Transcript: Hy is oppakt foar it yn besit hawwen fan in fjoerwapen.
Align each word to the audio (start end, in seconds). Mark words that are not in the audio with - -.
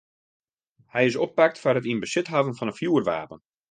Hy 0.93 1.03
is 1.09 1.19
oppakt 1.25 1.61
foar 1.61 1.77
it 1.79 1.89
yn 1.91 2.01
besit 2.03 2.31
hawwen 2.31 2.55
fan 2.57 2.71
in 2.71 2.77
fjoerwapen. 2.79 3.39